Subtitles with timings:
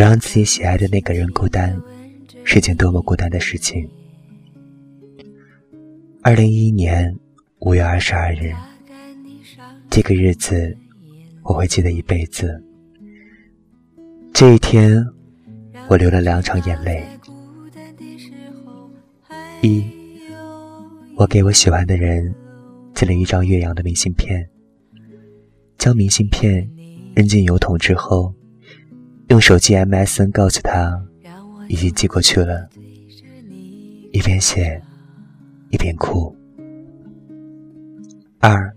[0.00, 1.78] 不让自己喜爱的那个人孤单，
[2.42, 3.86] 是件多么孤单的事情。
[6.22, 7.14] 二零一一年
[7.58, 8.50] 五月二十二日，
[9.90, 10.74] 这个日子
[11.42, 12.64] 我会记得一辈子。
[14.32, 15.06] 这一天，
[15.86, 17.06] 我流了两场眼泪。
[19.60, 19.84] 一，
[21.14, 22.34] 我给我喜欢的人
[22.94, 24.48] 寄了一张岳阳的明信片，
[25.76, 26.66] 将明信片
[27.14, 28.34] 扔进邮筒之后。
[29.30, 31.00] 用手机 MSN 告诉他，
[31.68, 32.68] 已经寄过去了。
[34.10, 34.82] 一边写，
[35.70, 36.34] 一边哭。
[38.40, 38.74] 二，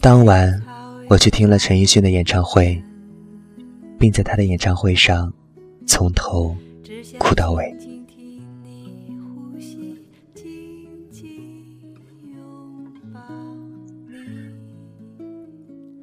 [0.00, 0.62] 当晚
[1.10, 2.82] 我去听了陈奕迅的演唱会，
[3.98, 5.30] 并在他的演唱会上
[5.86, 6.56] 从头
[7.18, 7.76] 哭到尾。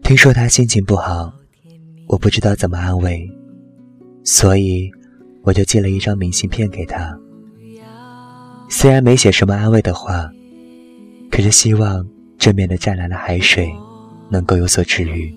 [0.03, 1.40] 听说他心情不好。
[2.11, 3.25] 我不知道怎么安慰，
[4.25, 4.91] 所以
[5.43, 7.17] 我就寄了一张明信片给他。
[8.69, 10.29] 虽然没写什么安慰的话，
[11.29, 12.05] 可是希望
[12.37, 13.71] 正面的湛蓝的海水
[14.29, 15.33] 能够有所治愈。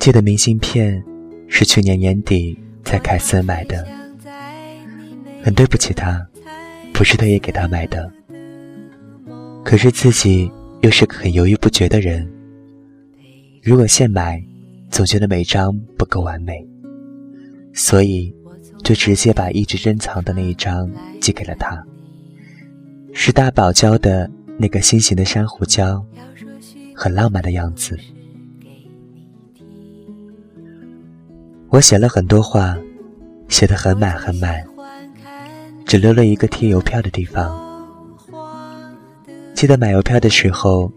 [0.00, 1.00] 寄的明信片
[1.46, 3.86] 是去年年底在凯森买的，
[5.40, 6.20] 很对不起他，
[6.92, 8.10] 不是特意给他买的。
[9.64, 12.28] 可是自己又是个很犹豫不决的人。
[13.62, 14.42] 如果现买，
[14.90, 16.66] 总觉得每张不够完美，
[17.74, 18.34] 所以
[18.82, 21.78] 就直接把一直珍藏的那一张寄给了他。
[23.12, 26.02] 是大宝胶的那个心形的珊瑚礁，
[26.94, 27.98] 很浪漫的样子。
[31.68, 32.78] 我写了很多话，
[33.48, 34.64] 写得很满很满，
[35.84, 37.60] 只留了一个贴邮票的地方。
[39.54, 40.90] 记得买邮票的时候，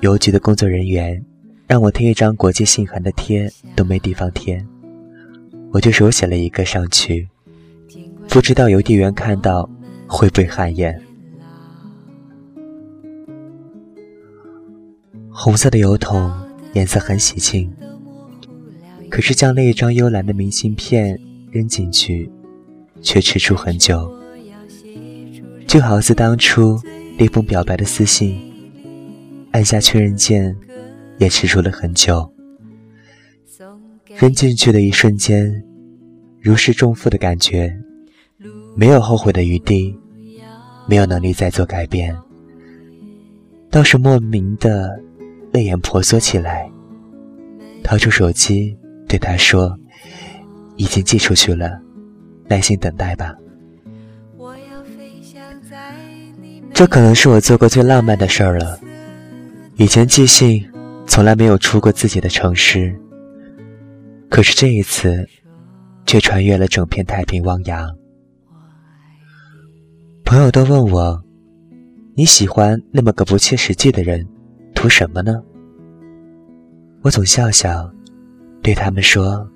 [0.00, 1.20] 邮局的工作人员。
[1.66, 4.62] 让我贴一张国际信函的贴都没地方贴，
[5.72, 7.26] 我就手写了一个上去，
[8.28, 9.68] 不知道邮递员看到
[10.06, 11.00] 会不会汗颜。
[15.30, 16.30] 红色的邮筒
[16.74, 17.72] 颜色很喜庆，
[19.10, 21.18] 可是将那一张幽蓝的明信片
[21.50, 22.30] 扔进去，
[23.00, 24.14] 却迟出很久，
[25.66, 26.78] 就好似当初
[27.18, 28.38] 那封表白的私信，
[29.52, 30.54] 按下确认键。
[31.18, 32.28] 也吃出了很久，
[34.16, 35.64] 扔进去的一瞬间，
[36.40, 37.72] 如释重负的感觉，
[38.76, 39.96] 没有后悔的余地，
[40.88, 42.16] 没有能力再做改变，
[43.70, 45.00] 倒是莫名的
[45.52, 46.68] 泪眼婆娑起来。
[47.82, 48.76] 掏出手机
[49.06, 49.78] 对他说
[50.76, 51.80] ：“已经寄出去了，
[52.48, 53.34] 耐心等待吧。”
[56.72, 58.80] 这可能是我做过最浪漫的事儿了。
[59.76, 60.66] 以前寄信。
[61.06, 62.94] 从来没有出过自己的城市，
[64.28, 65.24] 可是这一次，
[66.06, 67.88] 却穿越了整片太平汪洋。
[70.24, 71.22] 朋友都问我
[72.16, 74.26] ：“你喜欢那么个不切实际的人，
[74.74, 75.40] 图什么呢？”
[77.02, 77.88] 我总笑笑，
[78.62, 79.48] 对他们说：“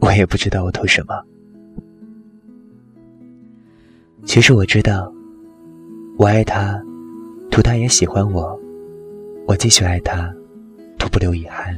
[0.00, 1.14] 我也不知道我图什么。
[4.24, 5.12] 其实我知道，
[6.16, 6.80] 我爱他，
[7.50, 8.58] 图他也喜欢我。”
[9.48, 10.30] 我继续爱他，
[10.98, 11.74] 图不留遗憾，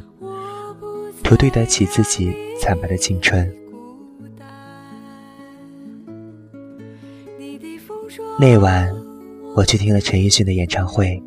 [1.23, 3.49] 图对得起自己惨白的青春。
[8.41, 8.93] 那晚，
[9.55, 11.23] 我去听了陈奕迅的演唱会，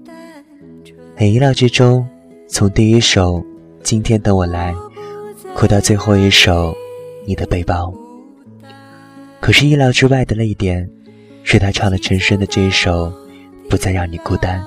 [1.15, 2.05] 很意料之中，
[2.49, 3.35] 从第一首
[3.81, 4.73] 《今天等我来》
[5.55, 6.71] 哭到最后一首
[7.25, 7.85] 《你的背包》。
[9.39, 10.89] 可是意料之外的泪点，
[11.43, 13.07] 是他唱了陈升的这一首
[13.69, 14.61] 《不再让你孤单》。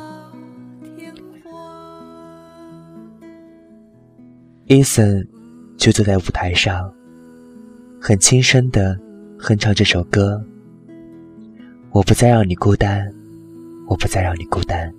[4.68, 5.24] 伊森
[5.76, 6.92] 就坐在舞台上，
[8.00, 8.98] 很轻声的
[9.38, 10.44] 哼唱这首歌。
[11.92, 13.08] 我不再让你孤单，
[13.86, 14.92] 我不再让你孤单。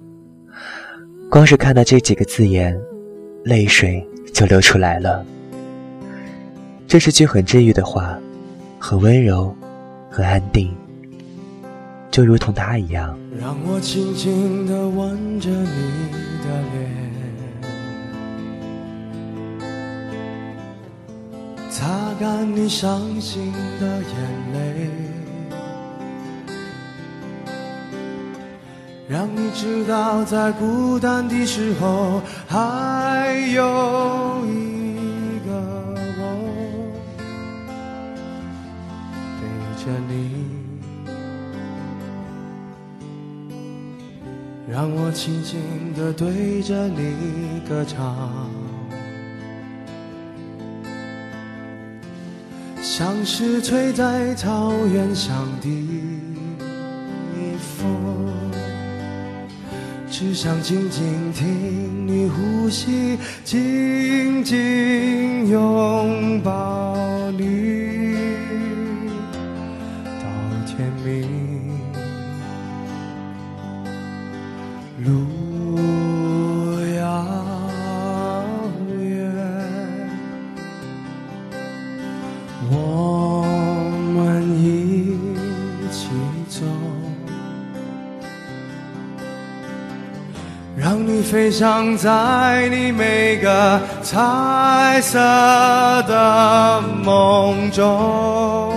[1.30, 2.80] 光是看到这几个字眼，
[3.44, 4.02] 泪水
[4.34, 5.26] 就流出来了。
[6.88, 8.18] 这是句很治愈的话，
[8.80, 9.54] 很温柔，
[10.10, 10.74] 很安定，
[12.10, 13.20] 就如同他一样。
[13.38, 15.97] 让我轻轻地吻着你
[22.38, 24.04] 擦干你伤心的眼
[24.54, 24.92] 泪，
[29.10, 35.50] 让你知道在孤单的时候还有一个
[36.20, 36.22] 我
[39.40, 39.42] 陪
[39.84, 40.46] 着你，
[44.72, 45.60] 让我轻轻
[45.96, 48.57] 地对着你歌唱。
[52.98, 55.70] 像是吹在草原上的
[57.60, 58.34] 风，
[60.10, 67.17] 只想静静听你呼吸，紧紧拥抱。
[91.08, 95.18] 你飞翔在你每个彩色
[96.06, 98.77] 的梦中，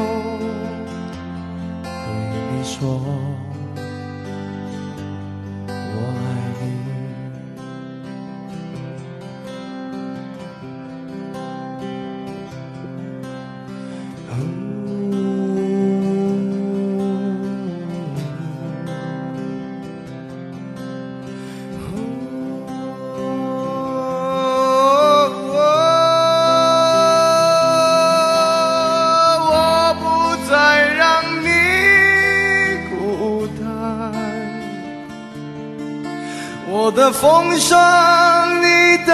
[37.22, 39.12] 我的风霜，你的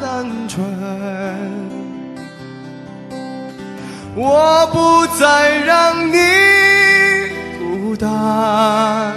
[0.00, 0.64] 单纯，
[4.16, 6.18] 我不再让你
[7.58, 9.14] 孤单，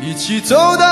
[0.00, 0.86] 一起走到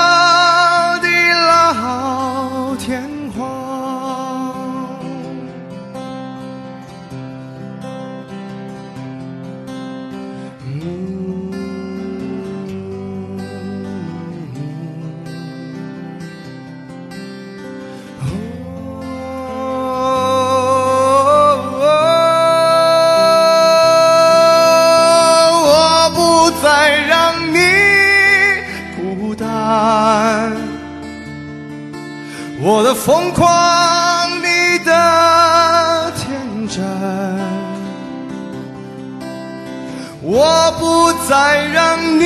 [41.29, 42.25] 再让你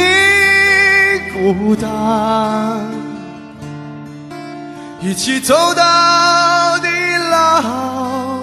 [1.33, 1.89] 孤单，
[5.01, 6.87] 一起走到地
[7.29, 8.42] 老。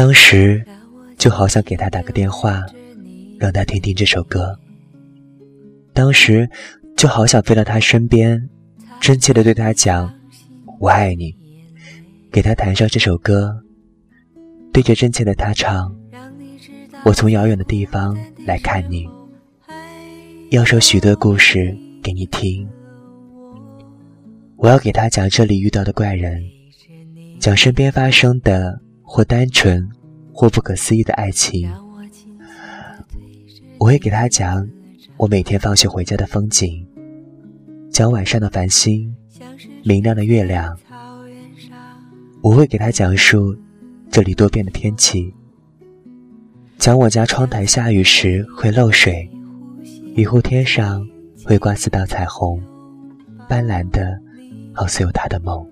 [0.00, 0.64] 当时
[1.18, 2.64] 就好想给他打个电话，
[3.38, 4.58] 让他听听这首歌。
[5.92, 6.48] 当时
[6.96, 8.48] 就好想飞到他身边，
[8.98, 10.10] 真切的对他讲
[10.80, 11.36] ：“我爱你。”
[12.32, 13.54] 给他弹上这首歌，
[14.72, 15.94] 对着真切的他唱
[17.04, 18.16] ：“我从遥远的地方
[18.46, 19.06] 来看你，
[20.48, 22.66] 要说许多故事给你听。
[24.56, 26.42] 我要给他讲这里遇到的怪人，
[27.38, 28.80] 讲身边发生的
[29.12, 29.90] 或单纯
[30.32, 31.68] 或不可思议的爱情。
[33.76, 34.64] 我会给他讲
[35.16, 36.86] 我每天放学回家的风景，
[37.90, 39.12] 讲晚上的繁星，
[39.82, 40.78] 明亮的月亮。”
[42.40, 43.54] 我会给他讲述
[44.12, 45.34] 这里多变的天气，
[46.78, 49.28] 讲我家窗台下雨时会漏水，
[50.14, 51.04] 雨后天上
[51.44, 52.62] 会挂四道彩虹，
[53.48, 54.20] 斑斓的，
[54.72, 55.66] 好似有他的梦。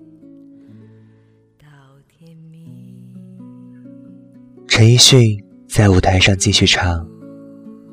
[4.69, 7.05] 陈奕迅在舞台上继续唱，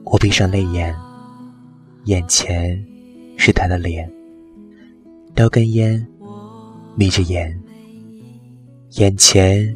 [0.04, 0.94] 我闭上泪眼，
[2.04, 2.80] 眼前
[3.36, 4.08] 是他的脸，
[5.34, 6.06] 叼根烟，
[6.94, 7.58] 眯着眼。
[8.98, 9.74] 眼前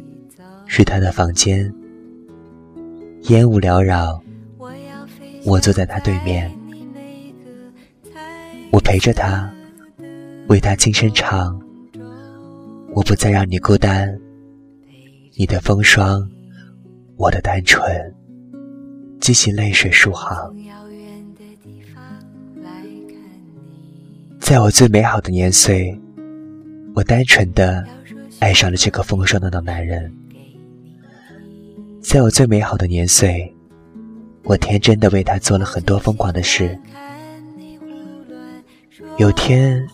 [0.67, 1.73] 是他的房间，
[3.23, 4.21] 烟雾缭绕。
[5.43, 6.49] 我坐在他对面，
[8.71, 9.51] 我陪着他，
[10.47, 11.59] 为他轻声唱。
[12.93, 14.17] 我不再让你孤单，
[15.35, 16.29] 你的风霜，
[17.21, 17.85] 我的单纯，
[19.19, 20.55] 激起泪水数行。
[24.39, 25.95] 在我最美好的年岁，
[26.95, 27.85] 我单纯的
[28.39, 30.11] 爱上了这个风霜的老男人。
[32.01, 33.55] 在我最美好的年岁，
[34.41, 36.75] 我天真的为他做了很多疯狂的事。
[39.17, 39.87] 有天，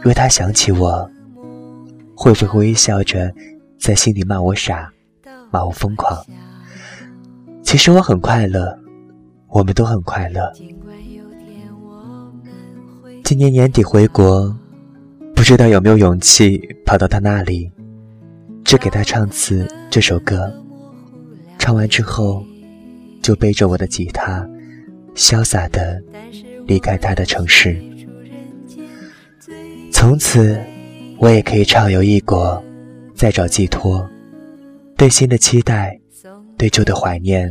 [0.00, 1.10] 若他想起我，
[2.14, 3.34] 会不会微笑着
[3.76, 4.88] 在心里骂我傻，
[5.50, 6.24] 骂我疯狂？
[7.70, 8.76] 其实我很快乐，
[9.46, 10.52] 我们都很快乐。
[13.22, 14.52] 今年年底回国，
[15.36, 17.70] 不知道有没有勇气跑到他那里，
[18.64, 20.52] 只给他唱次这首歌。
[21.60, 22.44] 唱完之后，
[23.22, 24.44] 就背着我的吉他，
[25.14, 26.02] 潇洒的
[26.66, 27.80] 离开他的城市。
[29.92, 30.60] 从此，
[31.18, 32.60] 我也可以畅游异国，
[33.14, 34.10] 再找寄托。
[34.96, 35.99] 对新的期待，
[36.60, 37.50] 对旧的怀念，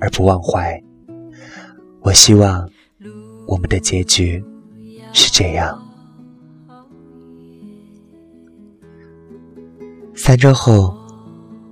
[0.00, 0.82] 而不忘怀。
[2.00, 2.66] 我希望
[3.46, 4.42] 我们的结局
[5.12, 5.78] 是这样。
[10.14, 10.96] 三周后，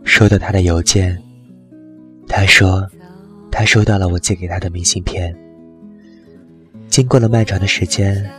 [0.04, 1.18] 收到他的邮件，
[2.28, 2.86] 他说
[3.50, 5.34] 他收到了我寄给他的明信片。
[6.88, 8.30] 经过了漫长的时间，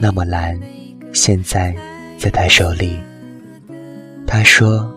[0.00, 0.60] 那么蓝。
[1.12, 1.72] 现在
[2.18, 2.98] 在他手里。
[4.26, 4.92] 他说，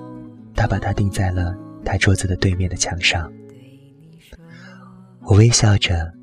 [0.55, 1.55] 他把它钉在了
[1.89, 3.31] 他桌子的对面的墙上。
[5.21, 6.13] 我微笑着，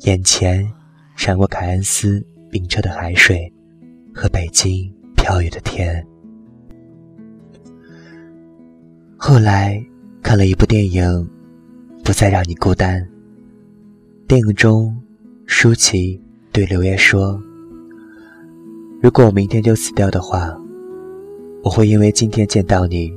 [0.00, 0.68] 眼前
[1.14, 2.20] 闪过凯恩斯
[2.50, 3.52] 冰澈的海水
[4.12, 6.04] 和北京飘雨的天。
[9.16, 9.80] 后来
[10.24, 11.04] 看了一部电影，
[12.04, 13.00] 《不再让你孤单》。
[14.26, 15.00] 电影中，
[15.46, 16.20] 舒淇
[16.50, 17.40] 对刘烨说。
[19.00, 20.52] 如果我明天就死掉的话，
[21.62, 23.12] 我会因为今天见到你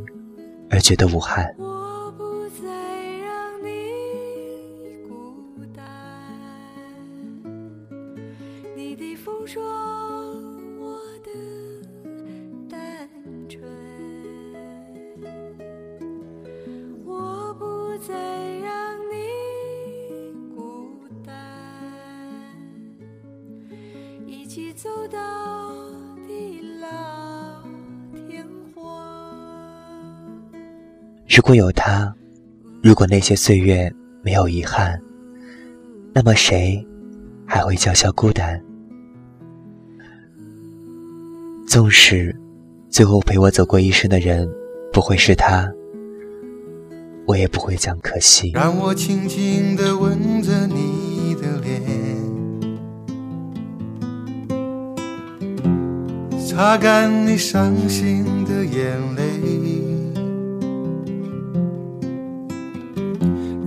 [0.69, 1.51] 而觉得无憾。
[31.49, 32.13] 果有他，
[32.83, 33.91] 如果那些岁月
[34.21, 35.01] 没有遗憾，
[36.13, 36.87] 那么谁
[37.43, 38.63] 还会叫嚣孤单？
[41.67, 42.39] 纵使
[42.87, 44.47] 最后陪我走过一生的人
[44.93, 45.67] 不会是他，
[47.25, 48.51] 我也不会讲可惜。
[48.53, 51.81] 让我轻轻地吻着你的脸，
[56.45, 59.78] 擦干你伤心的眼泪。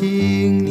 [0.00, 0.69] 听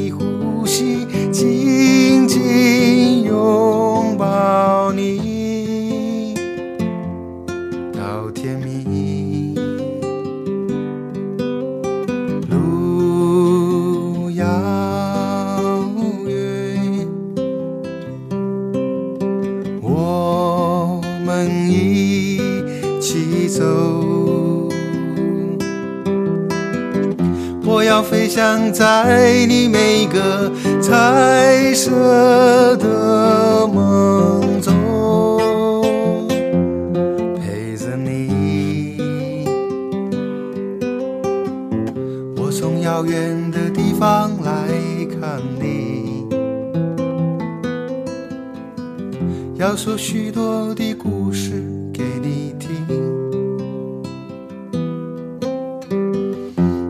[42.89, 44.51] 遥远的地方来
[45.21, 46.25] 看你，
[49.57, 52.71] 要说许多的故事给你听。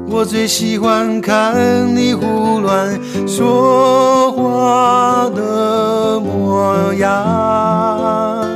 [0.09, 8.47] 我最喜欢看你胡乱说话的模样，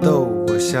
[0.00, 0.80] 逗我笑。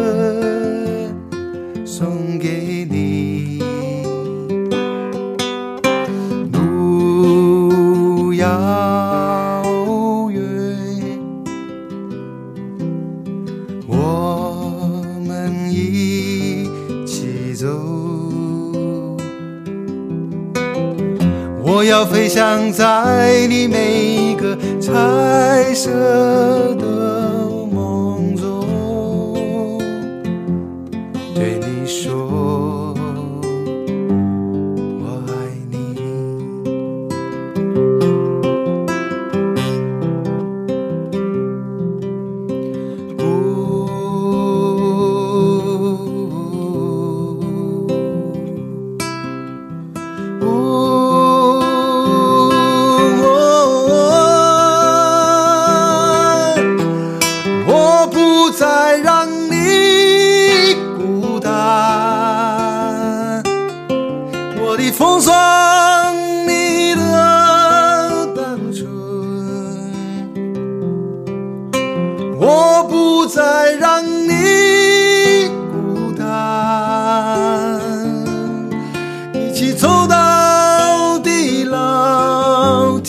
[21.73, 26.75] 我要飞翔在你每个彩色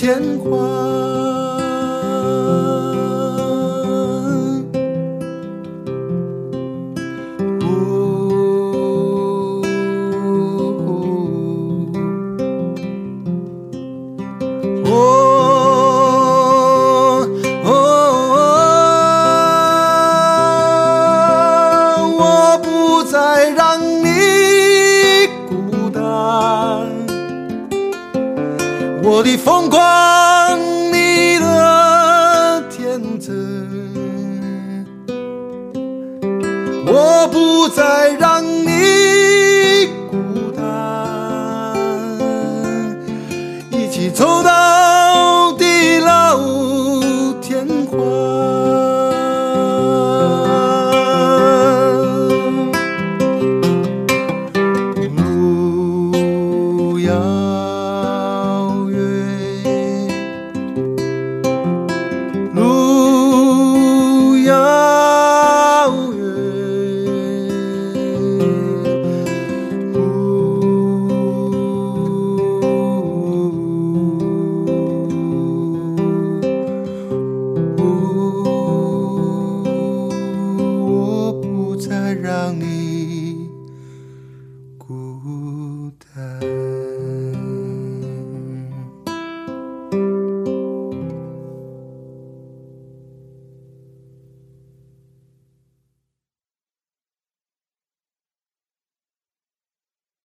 [0.02, 1.21] 牵挂。
[37.32, 38.51] 不再让